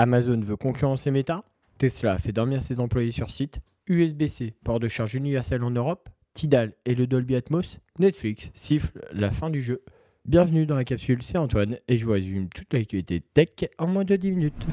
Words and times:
Amazon 0.00 0.38
veut 0.38 0.56
concurrencer 0.56 1.10
Meta 1.10 1.42
Tesla 1.76 2.18
fait 2.18 2.30
dormir 2.30 2.62
ses 2.62 2.78
employés 2.78 3.10
sur 3.10 3.32
site 3.32 3.58
USB-C, 3.88 4.54
port 4.62 4.78
de 4.78 4.86
charge 4.86 5.16
universel 5.16 5.64
en 5.64 5.72
Europe 5.72 6.08
Tidal 6.34 6.72
et 6.84 6.94
le 6.94 7.08
Dolby 7.08 7.34
Atmos 7.34 7.80
Netflix 7.98 8.50
siffle 8.54 9.00
la 9.12 9.32
fin 9.32 9.50
du 9.50 9.60
jeu. 9.60 9.82
Bienvenue 10.24 10.66
dans 10.66 10.76
la 10.76 10.84
capsule, 10.84 11.20
c'est 11.24 11.36
Antoine 11.36 11.78
et 11.88 11.96
je 11.96 12.04
vous 12.04 12.12
résume 12.12 12.48
toute 12.48 12.72
l'actualité 12.72 13.20
tech 13.20 13.68
en 13.78 13.88
moins 13.88 14.04
de 14.04 14.14
10 14.14 14.30
minutes. 14.30 14.66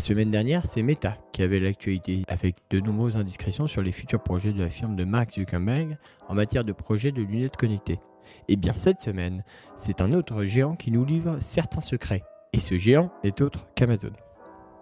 La 0.00 0.06
semaine 0.06 0.30
dernière, 0.30 0.64
c'est 0.64 0.80
Meta 0.80 1.18
qui 1.30 1.42
avait 1.42 1.60
l'actualité 1.60 2.22
avec 2.26 2.56
de 2.70 2.80
nombreuses 2.80 3.18
indiscrétions 3.18 3.66
sur 3.66 3.82
les 3.82 3.92
futurs 3.92 4.22
projets 4.22 4.50
de 4.50 4.58
la 4.58 4.70
firme 4.70 4.96
de 4.96 5.04
Mark 5.04 5.32
Zuckerberg 5.32 5.98
en 6.26 6.34
matière 6.34 6.64
de 6.64 6.72
projets 6.72 7.12
de 7.12 7.20
lunettes 7.20 7.58
connectées. 7.58 8.00
Et 8.48 8.54
eh 8.54 8.56
bien 8.56 8.72
cette 8.78 9.02
semaine, 9.02 9.44
c'est 9.76 10.00
un 10.00 10.12
autre 10.12 10.44
géant 10.44 10.74
qui 10.74 10.90
nous 10.90 11.04
livre 11.04 11.36
certains 11.40 11.82
secrets. 11.82 12.22
Et 12.54 12.60
ce 12.60 12.78
géant 12.78 13.12
n'est 13.24 13.42
autre 13.42 13.66
qu'Amazon. 13.74 14.12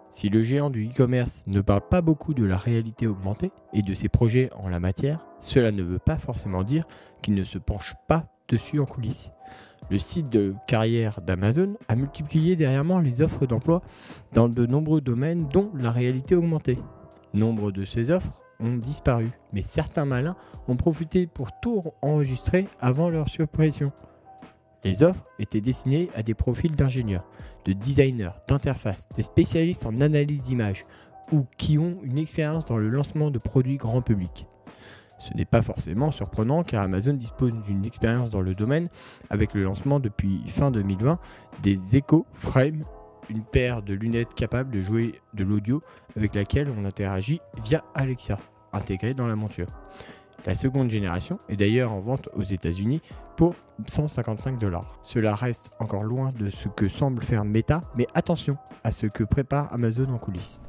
Si 0.09 0.29
le 0.29 0.41
géant 0.41 0.71
du 0.71 0.87
e-commerce 0.87 1.43
ne 1.45 1.61
parle 1.61 1.87
pas 1.87 2.01
beaucoup 2.01 2.33
de 2.33 2.43
la 2.43 2.57
réalité 2.57 3.05
augmentée 3.05 3.51
et 3.73 3.83
de 3.83 3.93
ses 3.93 4.09
projets 4.09 4.49
en 4.57 4.67
la 4.67 4.79
matière, 4.79 5.25
cela 5.39 5.71
ne 5.71 5.83
veut 5.83 5.99
pas 5.99 6.17
forcément 6.17 6.63
dire 6.63 6.85
qu'il 7.21 7.35
ne 7.35 7.43
se 7.43 7.59
penche 7.59 7.93
pas 8.07 8.25
dessus 8.47 8.79
en 8.79 8.85
coulisses. 8.85 9.31
Le 9.91 9.99
site 9.99 10.29
de 10.29 10.55
carrière 10.67 11.21
d'Amazon 11.21 11.75
a 11.87 11.95
multiplié 11.95 12.55
dernièrement 12.55 12.99
les 12.99 13.21
offres 13.21 13.45
d'emploi 13.45 13.81
dans 14.33 14.49
de 14.49 14.65
nombreux 14.65 15.01
domaines, 15.01 15.47
dont 15.47 15.71
la 15.75 15.91
réalité 15.91 16.35
augmentée. 16.35 16.79
Nombre 17.33 17.71
de 17.71 17.85
ces 17.85 18.09
offres 18.09 18.39
ont 18.59 18.75
disparu, 18.75 19.31
mais 19.53 19.61
certains 19.61 20.05
malins 20.05 20.35
ont 20.67 20.75
profité 20.75 21.27
pour 21.27 21.49
tout 21.61 21.83
enregistrer 22.01 22.67
avant 22.81 23.09
leur 23.09 23.29
suppression. 23.29 23.91
Les 24.83 25.03
offres 25.03 25.25
étaient 25.39 25.61
destinées 25.61 26.09
à 26.15 26.23
des 26.23 26.33
profils 26.33 26.75
d'ingénieurs, 26.75 27.25
de 27.65 27.73
designers, 27.73 28.31
d'interfaces, 28.47 29.09
des 29.15 29.23
spécialistes 29.23 29.85
en 29.85 29.99
analyse 30.01 30.43
d'image 30.43 30.85
ou 31.31 31.45
qui 31.57 31.77
ont 31.77 31.97
une 32.03 32.17
expérience 32.17 32.65
dans 32.65 32.77
le 32.77 32.89
lancement 32.89 33.29
de 33.29 33.39
produits 33.39 33.77
grand 33.77 34.01
public. 34.01 34.47
Ce 35.19 35.33
n'est 35.33 35.45
pas 35.45 35.61
forcément 35.61 36.11
surprenant 36.11 36.63
car 36.63 36.83
Amazon 36.83 37.13
dispose 37.13 37.53
d'une 37.65 37.85
expérience 37.85 38.31
dans 38.31 38.41
le 38.41 38.55
domaine 38.55 38.87
avec 39.29 39.53
le 39.53 39.63
lancement 39.63 39.99
depuis 39.99 40.41
fin 40.47 40.71
2020 40.71 41.19
des 41.61 41.97
Echo 41.97 42.25
Frame, 42.31 42.85
une 43.29 43.43
paire 43.43 43.83
de 43.83 43.93
lunettes 43.93 44.33
capables 44.33 44.71
de 44.71 44.79
jouer 44.79 45.19
de 45.33 45.43
l'audio 45.43 45.83
avec 46.15 46.35
laquelle 46.35 46.69
on 46.75 46.85
interagit 46.85 47.41
via 47.63 47.83
Alexa, 47.93 48.39
intégrée 48.71 49.13
dans 49.13 49.27
la 49.27 49.35
monture. 49.35 49.67
La 50.45 50.55
seconde 50.55 50.89
génération 50.89 51.39
est 51.49 51.57
d'ailleurs 51.57 51.91
en 51.91 51.99
vente 51.99 52.29
aux 52.33 52.43
États-Unis 52.43 53.01
pour 53.35 53.55
155 53.87 54.59
dollars. 54.59 54.99
Cela 55.03 55.35
reste 55.35 55.69
encore 55.79 56.03
loin 56.03 56.31
de 56.31 56.49
ce 56.49 56.69
que 56.69 56.87
semble 56.87 57.21
faire 57.21 57.45
Meta, 57.45 57.83
mais 57.95 58.07
attention 58.13 58.57
à 58.83 58.91
ce 58.91 59.07
que 59.07 59.23
prépare 59.23 59.71
Amazon 59.73 60.09
en 60.11 60.17
coulisses. 60.17 60.59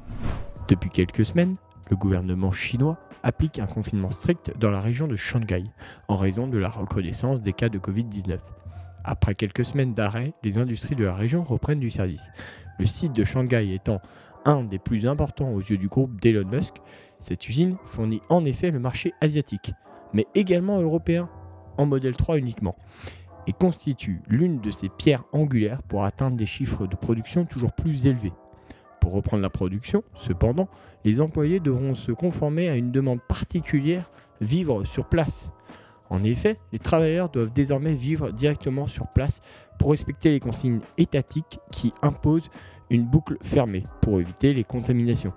Depuis 0.68 0.90
quelques 0.90 1.24
semaines, 1.24 1.56
le 1.90 1.96
gouvernement 1.96 2.52
chinois 2.52 2.98
applique 3.22 3.58
un 3.58 3.66
confinement 3.66 4.10
strict 4.10 4.52
dans 4.58 4.70
la 4.70 4.80
région 4.80 5.06
de 5.06 5.16
Shanghai 5.16 5.64
en 6.08 6.16
raison 6.16 6.46
de 6.46 6.58
la 6.58 6.68
recrudescence 6.68 7.42
des 7.42 7.52
cas 7.52 7.68
de 7.68 7.78
Covid-19. 7.78 8.38
Après 9.04 9.34
quelques 9.34 9.64
semaines 9.64 9.94
d'arrêt, 9.94 10.34
les 10.42 10.58
industries 10.58 10.94
de 10.94 11.04
la 11.04 11.14
région 11.14 11.42
reprennent 11.42 11.80
du 11.80 11.90
service. 11.90 12.30
Le 12.78 12.86
site 12.86 13.14
de 13.14 13.24
Shanghai 13.24 13.74
étant 13.74 14.00
un 14.44 14.64
des 14.64 14.78
plus 14.78 15.06
importants 15.06 15.52
aux 15.52 15.60
yeux 15.60 15.76
du 15.78 15.88
groupe 15.88 16.20
d'Elon 16.20 16.48
Musk, 16.48 16.76
cette 17.20 17.48
usine 17.48 17.76
fournit 17.84 18.22
en 18.28 18.44
effet 18.44 18.70
le 18.70 18.80
marché 18.80 19.12
asiatique, 19.20 19.72
mais 20.12 20.26
également 20.34 20.80
européen, 20.80 21.28
en 21.78 21.86
modèle 21.86 22.16
3 22.16 22.38
uniquement, 22.38 22.76
et 23.46 23.52
constitue 23.52 24.20
l'une 24.28 24.60
de 24.60 24.70
ses 24.70 24.88
pierres 24.88 25.24
angulaires 25.32 25.82
pour 25.82 26.04
atteindre 26.04 26.36
des 26.36 26.46
chiffres 26.46 26.86
de 26.86 26.96
production 26.96 27.44
toujours 27.44 27.72
plus 27.72 28.06
élevés. 28.06 28.32
Pour 29.00 29.12
reprendre 29.12 29.42
la 29.42 29.50
production, 29.50 30.02
cependant, 30.14 30.68
les 31.04 31.20
employés 31.20 31.60
devront 31.60 31.94
se 31.94 32.12
conformer 32.12 32.68
à 32.68 32.76
une 32.76 32.92
demande 32.92 33.20
particulière, 33.22 34.10
vivre 34.40 34.84
sur 34.84 35.06
place. 35.06 35.50
En 36.10 36.22
effet, 36.22 36.58
les 36.72 36.78
travailleurs 36.78 37.30
doivent 37.30 37.52
désormais 37.52 37.94
vivre 37.94 38.30
directement 38.32 38.86
sur 38.86 39.06
place 39.08 39.40
pour 39.78 39.92
respecter 39.92 40.30
les 40.30 40.40
consignes 40.40 40.80
étatiques 40.98 41.60
qui 41.70 41.92
imposent 42.02 42.50
une 42.90 43.06
boucle 43.06 43.38
fermée 43.42 43.86
pour 44.02 44.20
éviter 44.20 44.52
les 44.52 44.64
contaminations. 44.64 45.32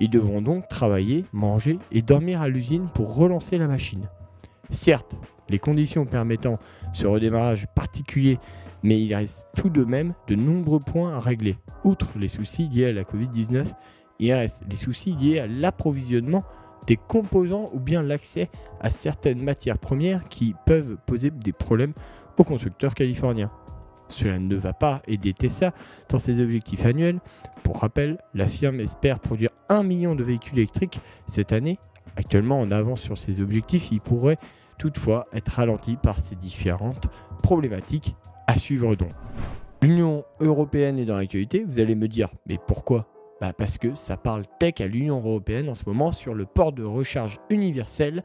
Ils 0.00 0.10
devront 0.10 0.42
donc 0.42 0.68
travailler, 0.68 1.24
manger 1.32 1.78
et 1.90 2.02
dormir 2.02 2.42
à 2.42 2.48
l'usine 2.48 2.88
pour 2.94 3.14
relancer 3.14 3.58
la 3.58 3.66
machine. 3.66 4.08
Certes, 4.70 5.16
les 5.48 5.58
conditions 5.58 6.06
permettant 6.06 6.58
ce 6.92 7.06
redémarrage 7.06 7.66
particulier 7.74 8.38
mais 8.82 9.00
il 9.00 9.14
reste 9.14 9.48
tout 9.56 9.70
de 9.70 9.84
même 9.84 10.14
de 10.28 10.34
nombreux 10.34 10.80
points 10.80 11.14
à 11.14 11.20
régler. 11.20 11.56
Outre 11.84 12.18
les 12.18 12.28
soucis 12.28 12.68
liés 12.68 12.86
à 12.86 12.92
la 12.92 13.04
Covid-19, 13.04 13.66
il 14.18 14.32
reste 14.32 14.62
les 14.68 14.76
soucis 14.76 15.14
liés 15.14 15.38
à 15.38 15.46
l'approvisionnement 15.46 16.44
des 16.86 16.96
composants 16.96 17.70
ou 17.72 17.78
bien 17.78 18.02
l'accès 18.02 18.48
à 18.80 18.90
certaines 18.90 19.42
matières 19.42 19.78
premières 19.78 20.28
qui 20.28 20.54
peuvent 20.66 20.96
poser 21.06 21.30
des 21.30 21.52
problèmes 21.52 21.92
aux 22.38 22.44
constructeurs 22.44 22.94
californiens. 22.94 23.50
Cela 24.12 24.38
ne 24.38 24.56
va 24.56 24.72
pas 24.72 25.02
aider 25.08 25.32
Tesla 25.32 25.72
dans 26.08 26.18
ses 26.18 26.40
objectifs 26.40 26.84
annuels. 26.86 27.20
Pour 27.62 27.80
rappel, 27.80 28.18
la 28.34 28.46
firme 28.46 28.80
espère 28.80 29.18
produire 29.20 29.50
1 29.68 29.82
million 29.82 30.14
de 30.14 30.22
véhicules 30.22 30.58
électriques 30.58 31.00
cette 31.26 31.52
année. 31.52 31.78
Actuellement 32.16 32.60
en 32.60 32.70
avance 32.70 33.00
sur 33.00 33.18
ses 33.18 33.40
objectifs, 33.40 33.88
il 33.90 34.00
pourrait 34.00 34.38
toutefois 34.78 35.26
être 35.32 35.48
ralenti 35.48 35.96
par 35.96 36.20
ces 36.20 36.36
différentes 36.36 37.08
problématiques 37.42 38.14
à 38.46 38.58
suivre 38.58 38.94
donc. 38.94 39.12
L'Union 39.82 40.24
européenne 40.40 40.98
est 40.98 41.04
dans 41.04 41.16
l'actualité, 41.16 41.64
vous 41.66 41.80
allez 41.80 41.94
me 41.94 42.06
dire, 42.06 42.28
mais 42.46 42.58
pourquoi? 42.66 43.06
Bah 43.40 43.52
Parce 43.52 43.78
que 43.78 43.94
ça 43.94 44.16
parle 44.16 44.44
tech 44.60 44.74
à 44.80 44.86
l'Union 44.86 45.18
européenne 45.18 45.68
en 45.68 45.74
ce 45.74 45.82
moment 45.86 46.12
sur 46.12 46.34
le 46.34 46.46
port 46.46 46.72
de 46.72 46.84
recharge 46.84 47.38
universel, 47.50 48.22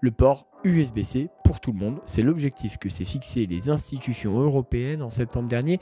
le 0.00 0.10
port 0.10 0.46
USB-C 0.64 1.28
pour 1.44 1.60
tout 1.60 1.72
le 1.72 1.78
monde. 1.78 2.00
C'est 2.06 2.22
l'objectif 2.22 2.78
que 2.78 2.88
s'est 2.88 3.04
fixé 3.04 3.46
les 3.46 3.68
institutions 3.68 4.38
européennes 4.38 5.02
en 5.02 5.10
septembre 5.10 5.48
dernier. 5.48 5.80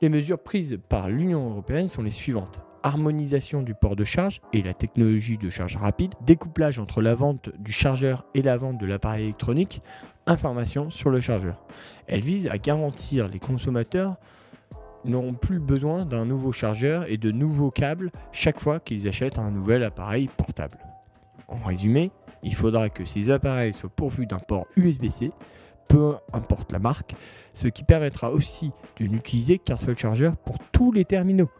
Les 0.00 0.08
mesures 0.08 0.42
prises 0.42 0.78
par 0.88 1.08
l'Union 1.08 1.50
européenne 1.50 1.88
sont 1.88 2.02
les 2.02 2.10
suivantes 2.10 2.60
harmonisation 2.82 3.62
du 3.62 3.74
port 3.74 3.96
de 3.96 4.04
charge 4.04 4.40
et 4.52 4.62
la 4.62 4.72
technologie 4.72 5.38
de 5.38 5.50
charge 5.50 5.76
rapide, 5.76 6.14
découplage 6.22 6.78
entre 6.78 7.02
la 7.02 7.14
vente 7.14 7.50
du 7.58 7.72
chargeur 7.72 8.24
et 8.34 8.42
la 8.42 8.56
vente 8.56 8.78
de 8.78 8.86
l'appareil 8.86 9.24
électronique, 9.24 9.82
information 10.26 10.90
sur 10.90 11.10
le 11.10 11.20
chargeur. 11.20 11.62
Elle 12.06 12.22
vise 12.22 12.48
à 12.48 12.58
garantir 12.58 13.28
les 13.28 13.38
consommateurs 13.38 14.16
n'auront 15.04 15.34
plus 15.34 15.60
besoin 15.60 16.04
d'un 16.04 16.26
nouveau 16.26 16.52
chargeur 16.52 17.10
et 17.10 17.16
de 17.16 17.30
nouveaux 17.30 17.70
câbles 17.70 18.12
chaque 18.32 18.60
fois 18.60 18.80
qu'ils 18.80 19.08
achètent 19.08 19.38
un 19.38 19.50
nouvel 19.50 19.82
appareil 19.82 20.28
portable. 20.36 20.78
En 21.48 21.56
résumé, 21.56 22.10
il 22.42 22.54
faudra 22.54 22.88
que 22.88 23.04
ces 23.04 23.30
appareils 23.30 23.72
soient 23.72 23.90
pourvus 23.90 24.26
d'un 24.26 24.38
port 24.38 24.66
USB-C, 24.76 25.32
peu 25.88 26.14
importe 26.32 26.72
la 26.72 26.78
marque, 26.78 27.14
ce 27.52 27.68
qui 27.68 27.84
permettra 27.84 28.30
aussi 28.30 28.70
de 28.98 29.06
n'utiliser 29.06 29.58
qu'un 29.58 29.76
seul 29.76 29.98
chargeur 29.98 30.36
pour 30.36 30.58
tous 30.72 30.92
les 30.92 31.04
terminaux. 31.04 31.50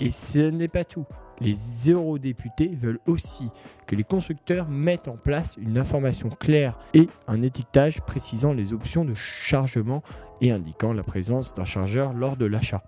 Et 0.00 0.10
ce 0.10 0.50
n'est 0.50 0.68
pas 0.68 0.84
tout. 0.84 1.06
Les 1.40 1.56
eurodéputés 1.88 2.68
veulent 2.74 2.98
aussi 3.06 3.50
que 3.86 3.94
les 3.94 4.04
constructeurs 4.04 4.68
mettent 4.68 5.08
en 5.08 5.16
place 5.16 5.56
une 5.58 5.78
information 5.78 6.30
claire 6.30 6.78
et 6.94 7.08
un 7.28 7.42
étiquetage 7.42 8.00
précisant 8.00 8.52
les 8.52 8.72
options 8.72 9.04
de 9.04 9.14
chargement 9.14 10.02
et 10.40 10.50
indiquant 10.50 10.92
la 10.92 11.02
présence 11.02 11.54
d'un 11.54 11.64
chargeur 11.64 12.12
lors 12.12 12.36
de 12.36 12.46
l'achat. 12.46 12.82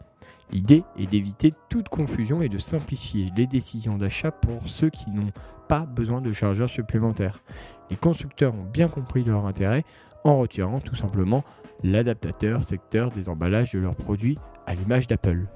L'idée 0.50 0.82
est 0.98 1.06
d'éviter 1.06 1.52
toute 1.68 1.88
confusion 1.90 2.40
et 2.40 2.48
de 2.48 2.58
simplifier 2.58 3.30
les 3.36 3.46
décisions 3.46 3.98
d'achat 3.98 4.30
pour 4.30 4.66
ceux 4.66 4.88
qui 4.88 5.10
n'ont 5.10 5.32
pas 5.68 5.80
besoin 5.80 6.20
de 6.20 6.32
chargeurs 6.32 6.70
supplémentaires. 6.70 7.42
Les 7.90 7.96
constructeurs 7.96 8.54
ont 8.54 8.64
bien 8.64 8.88
compris 8.88 9.22
leur 9.22 9.46
intérêt 9.46 9.84
en 10.24 10.38
retirant 10.38 10.80
tout 10.80 10.96
simplement 10.96 11.44
l'adaptateur 11.82 12.62
secteur 12.62 13.10
des 13.10 13.28
emballages 13.28 13.72
de 13.72 13.78
leurs 13.78 13.94
produits 13.94 14.38
à 14.66 14.74
l'image 14.74 15.06
d'Apple. 15.06 15.46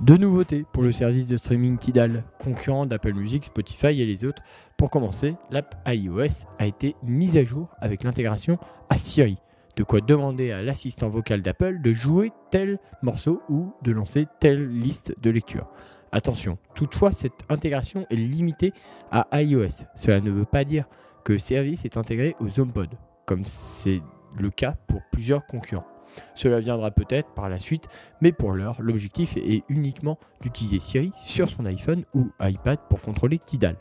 Deux 0.00 0.16
nouveautés 0.16 0.64
pour 0.72 0.82
le 0.82 0.92
service 0.92 1.26
de 1.26 1.36
streaming 1.36 1.76
Tidal, 1.76 2.22
concurrent 2.38 2.86
d'Apple 2.86 3.14
Music, 3.14 3.44
Spotify 3.44 4.00
et 4.00 4.06
les 4.06 4.24
autres. 4.24 4.42
Pour 4.76 4.90
commencer, 4.90 5.34
l'app 5.50 5.74
iOS 5.86 6.46
a 6.58 6.66
été 6.66 6.94
mise 7.02 7.36
à 7.36 7.44
jour 7.44 7.68
avec 7.80 8.04
l'intégration 8.04 8.58
à 8.88 8.96
Siri. 8.96 9.38
De 9.76 9.82
quoi 9.82 10.00
demander 10.00 10.52
à 10.52 10.62
l'assistant 10.62 11.08
vocal 11.08 11.42
d'Apple 11.42 11.80
de 11.82 11.92
jouer 11.92 12.32
tel 12.50 12.78
morceau 13.02 13.42
ou 13.48 13.72
de 13.82 13.92
lancer 13.92 14.26
telle 14.40 14.68
liste 14.68 15.14
de 15.20 15.30
lecture. 15.30 15.68
Attention, 16.12 16.58
toutefois, 16.74 17.12
cette 17.12 17.44
intégration 17.48 18.06
est 18.10 18.16
limitée 18.16 18.72
à 19.10 19.26
iOS. 19.40 19.84
Cela 19.94 20.20
ne 20.20 20.30
veut 20.30 20.44
pas 20.44 20.64
dire 20.64 20.86
que 21.24 21.34
le 21.34 21.38
service 21.38 21.84
est 21.84 21.96
intégré 21.96 22.34
aux 22.40 22.60
HomePod, 22.60 22.88
comme 23.26 23.44
c'est 23.44 24.00
le 24.38 24.50
cas 24.50 24.76
pour 24.86 25.02
plusieurs 25.12 25.46
concurrents. 25.46 25.86
Cela 26.34 26.60
viendra 26.60 26.90
peut-être 26.90 27.30
par 27.34 27.48
la 27.48 27.58
suite, 27.58 27.88
mais 28.20 28.32
pour 28.32 28.52
l'heure, 28.52 28.76
l'objectif 28.80 29.36
est 29.36 29.62
uniquement 29.68 30.18
d'utiliser 30.40 30.80
Siri 30.80 31.12
sur 31.16 31.48
son 31.48 31.66
iPhone 31.66 32.04
ou 32.14 32.28
iPad 32.40 32.78
pour 32.88 33.00
contrôler 33.00 33.38
Tidal. 33.38 33.76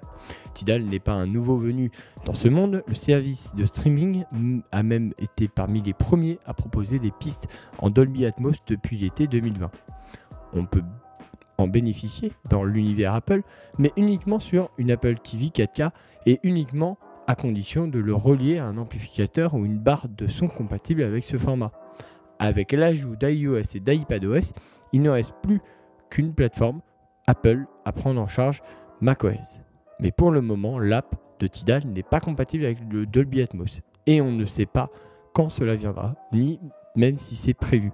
Tidal 0.53 0.83
n'est 0.83 0.99
pas 0.99 1.13
un 1.13 1.25
nouveau 1.25 1.57
venu 1.57 1.91
dans 2.25 2.33
ce 2.33 2.47
monde, 2.47 2.83
le 2.87 2.95
service 2.95 3.55
de 3.55 3.65
streaming 3.65 4.25
a 4.71 4.83
même 4.83 5.13
été 5.17 5.47
parmi 5.47 5.81
les 5.81 5.93
premiers 5.93 6.39
à 6.45 6.53
proposer 6.53 6.99
des 6.99 7.11
pistes 7.11 7.47
en 7.79 7.89
Dolby 7.89 8.25
Atmos 8.25 8.57
depuis 8.67 8.97
l'été 8.97 9.27
2020. 9.27 9.71
On 10.53 10.65
peut 10.65 10.83
en 11.57 11.67
bénéficier 11.67 12.31
dans 12.49 12.63
l'univers 12.63 13.13
Apple, 13.13 13.41
mais 13.77 13.91
uniquement 13.97 14.39
sur 14.39 14.69
une 14.77 14.91
Apple 14.91 15.17
TV 15.19 15.47
4K 15.47 15.89
et 16.25 16.39
uniquement 16.43 16.97
à 17.27 17.35
condition 17.35 17.87
de 17.87 17.99
le 17.99 18.13
relier 18.13 18.57
à 18.57 18.65
un 18.65 18.77
amplificateur 18.77 19.53
ou 19.53 19.65
une 19.65 19.77
barre 19.77 20.07
de 20.07 20.27
son 20.27 20.47
compatible 20.47 21.03
avec 21.03 21.25
ce 21.25 21.37
format. 21.37 21.71
Avec 22.39 22.71
l'ajout 22.71 23.15
d'iOS 23.15 23.75
et 23.75 23.79
d'iPadOS, 23.79 24.53
il 24.93 25.01
ne 25.01 25.09
reste 25.09 25.33
plus 25.41 25.59
qu'une 26.09 26.33
plateforme 26.33 26.81
Apple 27.27 27.65
à 27.83 27.91
prendre 27.91 28.21
en 28.21 28.27
charge 28.27 28.61
macOS. 29.01 29.61
Mais 29.99 30.11
pour 30.11 30.31
le 30.31 30.41
moment, 30.41 30.79
l'app 30.79 31.15
de 31.39 31.47
Tidal 31.47 31.85
n'est 31.87 32.03
pas 32.03 32.19
compatible 32.19 32.65
avec 32.65 32.77
le 32.89 33.05
Dolby 33.05 33.41
Atmos 33.41 33.81
et 34.05 34.21
on 34.21 34.31
ne 34.31 34.45
sait 34.45 34.65
pas 34.65 34.89
quand 35.33 35.49
cela 35.49 35.75
viendra, 35.75 36.15
ni 36.31 36.59
même 36.95 37.17
si 37.17 37.35
c'est 37.35 37.53
prévu. 37.53 37.91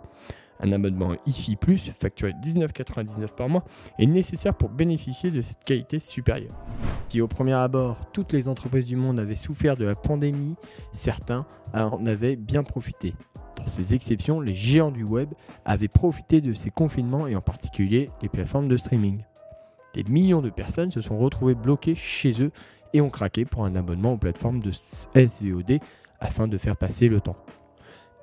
Un 0.64 0.72
abonnement 0.72 1.12
IFI 1.26 1.58
Plus, 1.58 1.92
facturé 1.92 2.32
19,99 2.42 3.36
par 3.36 3.50
mois, 3.50 3.66
est 4.00 4.06
nécessaire 4.06 4.56
pour 4.56 4.70
bénéficier 4.70 5.30
de 5.30 5.42
cette 5.42 5.66
qualité 5.66 6.00
supérieure. 6.00 6.56
Si 7.10 7.20
au 7.20 7.28
premier 7.28 7.54
abord, 7.54 7.98
toutes 8.14 8.32
les 8.32 8.48
entreprises 8.48 8.88
du 8.88 8.96
monde 8.96 9.20
avaient 9.20 9.36
souffert 9.36 9.76
de 9.76 9.84
la 9.84 9.94
pandémie, 9.94 10.56
certains 10.94 11.46
en 11.74 12.06
avaient 12.06 12.38
bien 12.38 12.64
profité. 12.64 13.14
Dans 13.58 13.68
ces 13.68 13.94
exceptions, 13.94 14.40
les 14.40 14.56
géants 14.56 14.92
du 14.92 15.04
web 15.04 15.34
avaient 15.66 15.90
profité 15.90 16.40
de 16.40 16.54
ces 16.54 16.70
confinements 16.70 17.28
et 17.28 17.36
en 17.36 17.42
particulier 17.42 18.10
les 18.22 18.30
plateformes 18.30 18.70
de 18.70 18.78
streaming. 18.78 19.26
Des 19.94 20.06
millions 20.06 20.42
de 20.42 20.50
personnes 20.50 20.92
se 20.92 21.02
sont 21.02 21.18
retrouvées 21.18 21.56
bloquées 21.56 21.96
chez 21.96 22.42
eux 22.42 22.52
et 22.94 23.02
ont 23.02 23.10
craqué 23.10 23.44
pour 23.44 23.66
un 23.66 23.76
abonnement 23.76 24.14
aux 24.14 24.18
plateformes 24.18 24.62
de 24.62 24.72
SVOD 24.72 25.80
afin 26.22 26.48
de 26.48 26.58
faire 26.58 26.78
passer 26.78 27.10
le 27.10 27.20
temps. 27.20 27.38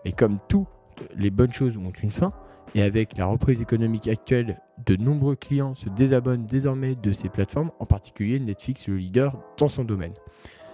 Mais 0.05 0.13
comme 0.13 0.39
toutes 0.49 0.67
les 1.17 1.31
bonnes 1.31 1.53
choses 1.53 1.77
ont 1.77 1.91
une 1.91 2.11
fin, 2.11 2.33
et 2.75 2.83
avec 2.83 3.17
la 3.17 3.27
reprise 3.27 3.61
économique 3.61 4.09
actuelle, 4.09 4.61
de 4.87 4.97
nombreux 4.97 5.37
clients 5.37 5.75
se 5.75 5.89
désabonnent 5.89 6.47
désormais 6.47 6.95
de 6.95 7.13
ces 7.13 7.29
plateformes, 7.29 7.71
en 7.79 7.87
particulier 7.87 8.39
Netflix, 8.39 8.89
le 8.89 8.97
leader 8.97 9.37
dans 9.59 9.69
son 9.69 9.85
domaine. 9.85 10.13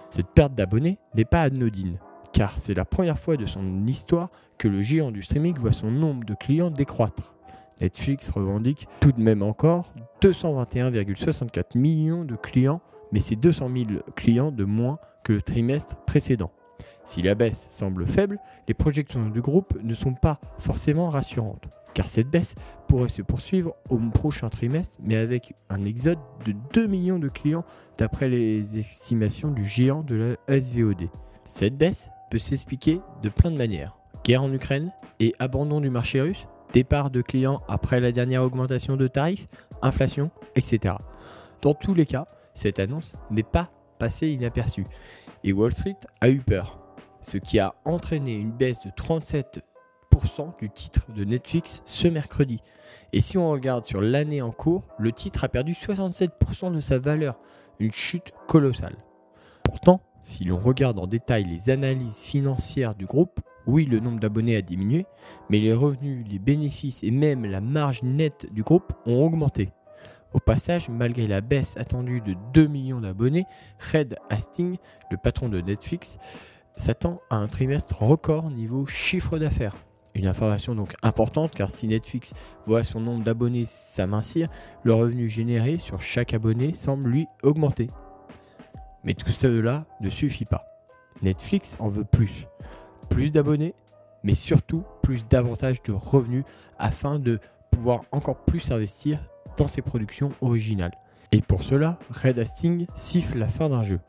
Cette 0.09 0.27
perte 0.27 0.53
d'abonnés 0.53 0.99
n'est 1.15 1.25
pas 1.25 1.41
anodine, 1.41 1.97
car 2.33 2.57
c'est 2.57 2.75
la 2.75 2.85
première 2.85 3.17
fois 3.17 3.35
de 3.35 3.45
son 3.45 3.85
histoire 3.87 4.29
que 4.57 4.67
le 4.67 4.81
géant 4.81 5.11
du 5.11 5.23
streaming 5.23 5.55
voit 5.57 5.71
son 5.71 5.91
nombre 5.91 6.23
de 6.23 6.33
clients 6.33 6.69
décroître. 6.69 7.33
Netflix 7.81 8.29
revendique 8.29 8.87
tout 8.99 9.11
de 9.11 9.21
même 9.21 9.43
encore 9.43 9.93
221,64 10.21 11.77
millions 11.77 12.25
de 12.25 12.35
clients, 12.35 12.81
mais 13.11 13.19
c'est 13.19 13.35
200 13.35 13.69
000 13.73 13.85
clients 14.15 14.51
de 14.51 14.65
moins 14.65 14.99
que 15.23 15.33
le 15.33 15.41
trimestre 15.41 15.95
précédent. 16.05 16.51
Si 17.07 17.21
la 17.21 17.35
baisse 17.35 17.69
semble 17.71 18.05
faible, 18.05 18.37
les 18.67 18.73
projections 18.73 19.29
du 19.29 19.39
groupe 19.39 19.81
ne 19.81 19.95
sont 19.95 20.13
pas 20.13 20.41
forcément 20.57 21.09
rassurantes, 21.09 21.63
car 21.93 22.05
cette 22.05 22.29
baisse 22.29 22.55
pourrait 22.89 23.07
se 23.07 23.21
poursuivre 23.21 23.75
au 23.89 23.97
prochain 23.97 24.49
trimestre, 24.49 24.99
mais 25.01 25.15
avec 25.15 25.53
un 25.69 25.85
exode 25.85 26.19
de 26.45 26.53
2 26.73 26.85
millions 26.85 27.17
de 27.17 27.29
clients 27.29 27.63
d'après 27.97 28.27
les 28.27 28.77
estimations 28.77 29.51
du 29.51 29.63
géant 29.63 30.03
de 30.03 30.35
la 30.47 30.61
SVOD. 30.61 31.07
Cette 31.45 31.77
baisse 31.77 32.09
peut 32.29 32.39
s'expliquer 32.39 32.99
de 33.23 33.29
plein 33.29 33.51
de 33.51 33.57
manières. 33.57 33.95
Guerre 34.25 34.43
en 34.43 34.51
Ukraine 34.51 34.91
et 35.21 35.33
abandon 35.39 35.79
du 35.79 35.89
marché 35.89 36.19
russe, 36.19 36.45
départ 36.73 37.09
de 37.09 37.21
clients 37.21 37.61
après 37.69 38.01
la 38.01 38.11
dernière 38.11 38.43
augmentation 38.43 38.97
de 38.97 39.07
tarifs, 39.07 39.47
inflation, 39.81 40.29
etc. 40.57 40.95
Dans 41.61 41.73
tous 41.73 41.93
les 41.93 42.05
cas, 42.05 42.27
cette 42.53 42.79
annonce 42.79 43.15
n'est 43.31 43.43
pas 43.43 43.71
passée 43.97 44.27
inaperçue 44.27 44.87
et 45.45 45.53
Wall 45.53 45.71
Street 45.71 45.95
a 46.19 46.27
eu 46.27 46.39
peur, 46.39 46.81
ce 47.27 47.37
qui 47.37 47.59
a 47.59 47.75
entraîné 47.83 48.35
une 48.35 48.51
baisse 48.51 48.85
de 48.85 48.89
37% 48.89 49.61
du 50.59 50.69
titre 50.69 51.11
de 51.11 51.25
Netflix 51.25 51.81
ce 51.85 52.07
mercredi. 52.07 52.61
Et 53.11 53.19
si 53.19 53.37
on 53.37 53.51
regarde 53.51 53.85
sur 53.85 53.99
l'année 53.99 54.41
en 54.41 54.51
cours, 54.51 54.83
le 54.97 55.11
titre 55.11 55.43
a 55.43 55.49
perdu 55.49 55.73
67% 55.73 56.73
de 56.73 56.79
sa 56.79 56.99
valeur, 56.99 57.37
une 57.79 57.91
chute 57.91 58.31
colossale. 58.47 58.95
Pourtant, 59.63 59.99
si 60.21 60.45
l'on 60.45 60.57
regarde 60.57 60.99
en 60.99 61.07
détail 61.07 61.43
les 61.43 61.69
analyses 61.69 62.19
financières 62.19 62.95
du 62.95 63.05
groupe, 63.05 63.41
oui, 63.65 63.83
le 63.83 63.99
nombre 63.99 64.21
d'abonnés 64.21 64.55
a 64.55 64.61
diminué, 64.61 65.05
mais 65.49 65.59
les 65.59 65.73
revenus, 65.73 66.25
les 66.29 66.39
bénéfices 66.39 67.03
et 67.03 67.11
même 67.11 67.43
la 67.43 67.59
marge 67.59 68.03
nette 68.03 68.47
du 68.53 68.63
groupe 68.63 68.93
ont 69.05 69.21
augmenté. 69.25 69.73
Au 70.33 70.39
passage, 70.39 70.87
malgré 70.87 71.27
la 71.27 71.41
baisse 71.41 71.75
attendue 71.77 72.21
de 72.21 72.35
2 72.53 72.67
millions 72.67 73.01
d'abonnés, 73.01 73.45
Red 73.91 74.17
Hastings, 74.29 74.77
le 75.11 75.17
patron 75.17 75.49
de 75.49 75.59
Netflix, 75.59 76.17
s'attend 76.77 77.19
à 77.29 77.35
un 77.35 77.47
trimestre 77.47 78.01
record 78.03 78.49
niveau 78.49 78.85
chiffre 78.85 79.37
d'affaires. 79.37 79.75
Une 80.15 80.27
information 80.27 80.73
donc 80.73 80.95
importante 81.03 81.53
car 81.53 81.69
si 81.69 81.87
Netflix 81.87 82.33
voit 82.65 82.83
son 82.83 83.01
nombre 83.01 83.23
d'abonnés 83.23 83.65
s'amincir, 83.65 84.49
le 84.83 84.93
revenu 84.93 85.27
généré 85.27 85.77
sur 85.77 86.01
chaque 86.01 86.33
abonné 86.33 86.73
semble 86.73 87.09
lui 87.09 87.27
augmenter. 87.43 87.89
Mais 89.03 89.13
tout 89.13 89.31
cela 89.31 89.85
ne 90.01 90.09
suffit 90.09 90.45
pas. 90.45 90.65
Netflix 91.21 91.77
en 91.79 91.89
veut 91.89 92.05
plus 92.05 92.47
plus 93.09 93.31
d'abonnés, 93.31 93.73
mais 94.23 94.35
surtout 94.35 94.83
plus 95.01 95.27
davantage 95.27 95.81
de 95.83 95.91
revenus 95.91 96.43
afin 96.77 97.19
de 97.19 97.39
pouvoir 97.71 98.01
encore 98.11 98.43
plus 98.43 98.71
investir 98.71 99.19
dans 99.57 99.67
ses 99.67 99.81
productions 99.81 100.31
originales. 100.41 100.93
Et 101.31 101.41
pour 101.41 101.63
cela, 101.63 101.99
Red 102.11 102.39
Hastings 102.39 102.87
siffle 102.95 103.37
la 103.37 103.47
fin 103.47 103.69
d'un 103.69 103.83
jeu. 103.83 103.99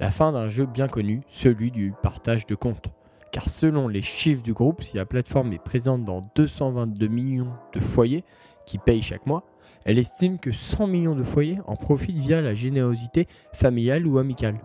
La 0.00 0.10
fin 0.10 0.32
d'un 0.32 0.48
jeu 0.48 0.66
bien 0.66 0.88
connu, 0.88 1.22
celui 1.28 1.70
du 1.70 1.92
partage 2.02 2.46
de 2.46 2.54
comptes. 2.54 2.88
Car 3.32 3.48
selon 3.48 3.88
les 3.88 4.02
chiffres 4.02 4.42
du 4.42 4.52
groupe, 4.52 4.82
si 4.82 4.96
la 4.96 5.04
plateforme 5.04 5.52
est 5.52 5.62
présente 5.62 6.04
dans 6.04 6.22
222 6.34 7.08
millions 7.08 7.52
de 7.72 7.80
foyers 7.80 8.24
qui 8.64 8.78
payent 8.78 9.02
chaque 9.02 9.26
mois, 9.26 9.44
elle 9.84 9.98
estime 9.98 10.38
que 10.38 10.52
100 10.52 10.86
millions 10.86 11.14
de 11.14 11.22
foyers 11.22 11.58
en 11.66 11.76
profitent 11.76 12.18
via 12.18 12.40
la 12.40 12.54
générosité 12.54 13.28
familiale 13.52 14.06
ou 14.06 14.18
amicale. 14.18 14.58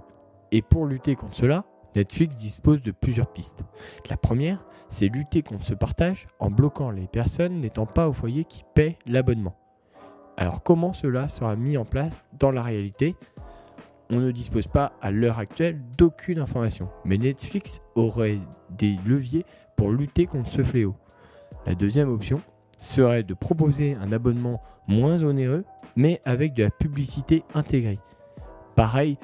Et 0.52 0.62
pour 0.62 0.86
lutter 0.86 1.16
contre 1.16 1.38
cela, 1.38 1.66
Netflix 1.96 2.38
dispose 2.38 2.82
de 2.82 2.92
plusieurs 2.92 3.32
pistes. 3.32 3.64
La 4.10 4.18
première, 4.18 4.66
c'est 4.90 5.08
lutter 5.08 5.44
contre 5.44 5.66
ce 5.66 5.74
partage 5.74 6.28
en 6.40 6.50
bloquant 6.50 6.92
les 6.92 7.08
personnes 7.08 7.60
n'étant 7.60 7.86
pas 7.86 8.08
au 8.08 8.14
foyer 8.14 8.46
qui 8.46 8.64
paient 8.74 8.98
l'abonnement. 9.06 9.56
Alors 10.38 10.64
comment 10.64 10.94
cela 10.94 11.30
sera 11.30 11.56
mis 11.56 11.78
en 11.78 11.86
place 11.86 12.26
dans 12.40 12.52
la 12.52 12.64
réalité? 12.64 13.16
On 14.14 14.20
ne 14.20 14.32
dispose 14.32 14.68
pas 14.68 14.92
à 15.02 15.10
l'heure 15.10 15.40
actuelle 15.40 15.80
d'aucune 15.98 16.40
information, 16.40 16.90
mais 17.06 17.18
Netflix 17.18 17.80
aurait 17.96 18.40
des 18.70 18.98
leviers 19.06 19.46
pour 19.78 19.92
lutter 19.92 20.26
contre 20.26 20.52
ce 20.52 20.64
fléau. 20.64 20.96
La 21.66 21.76
deuxième 21.76 22.10
option 22.10 22.42
serait 22.78 23.24
de 23.24 23.34
proposer 23.34 23.96
un 23.96 24.12
abonnement 24.12 24.62
moins 24.90 25.24
onéreux, 25.24 25.64
mais 25.96 26.20
avec 26.26 26.54
de 26.54 26.64
la 26.64 26.72
publicité 26.72 27.46
intégrée. 27.54 28.00
Pareil, 28.76 29.18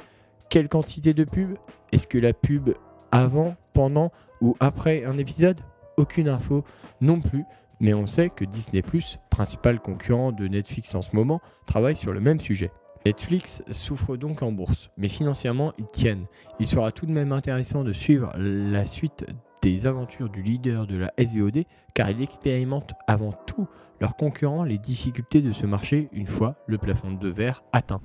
quelle 0.50 0.70
quantité 0.70 1.14
de 1.14 1.26
pub? 1.26 1.58
Est-ce 1.92 2.08
que 2.08 2.18
la 2.18 2.32
pub 2.32 2.70
avant, 3.12 3.58
pendant 3.74 4.12
ou 4.40 4.56
après 4.62 5.04
un 5.04 5.18
épisode? 5.18 5.60
Aucune 5.98 6.30
info 6.30 6.64
non 7.02 7.20
plus. 7.20 7.44
Mais 7.82 7.94
on 7.94 8.06
sait 8.06 8.30
que 8.30 8.46
Disney⁇ 8.46 8.82
principal 9.30 9.82
concurrent 9.82 10.32
de 10.32 10.48
Netflix 10.48 10.96
en 10.96 11.02
ce 11.02 11.14
moment, 11.14 11.42
travaille 11.66 11.98
sur 11.98 12.14
le 12.14 12.22
même 12.22 12.40
sujet. 12.40 12.72
Netflix 13.08 13.64
souffre 13.72 14.18
donc 14.18 14.44
en 14.44 14.52
bourse, 14.52 14.90
mais 14.98 15.08
financièrement 15.08 15.72
ils 15.78 15.88
tiennent. 15.88 16.26
Il 16.60 16.68
sera 16.68 16.92
tout 16.92 17.06
de 17.06 17.12
même 17.12 17.32
intéressant 17.32 17.86
de 17.86 17.94
suivre 17.94 18.34
la 18.38 18.86
suite 18.86 19.26
des 19.62 19.88
aventures 19.88 20.30
du 20.30 20.42
leader 20.42 20.88
de 20.88 20.98
la 20.98 21.14
SVOD, 21.18 21.64
car 21.94 22.10
il 22.10 22.22
expérimente 22.22 22.96
avant 23.08 23.32
tout 23.32 23.66
leurs 24.02 24.18
concurrents 24.18 24.66
les 24.66 24.78
difficultés 24.78 25.42
de 25.42 25.54
ce 25.54 25.66
marché 25.66 26.10
une 26.12 26.26
fois 26.26 26.56
le 26.68 26.78
plafond 26.78 27.14
de 27.14 27.30
verre 27.30 27.64
atteint. 27.72 28.02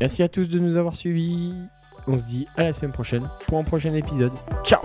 Merci 0.00 0.22
à 0.22 0.28
tous 0.28 0.48
de 0.48 0.58
nous 0.58 0.76
avoir 0.76 0.96
suivis. 0.96 1.52
On 2.06 2.18
se 2.18 2.26
dit 2.26 2.46
à 2.56 2.62
la 2.62 2.72
semaine 2.72 2.92
prochaine 2.92 3.28
pour 3.46 3.58
un 3.58 3.64
prochain 3.64 3.92
épisode. 3.92 4.32
Ciao 4.64 4.80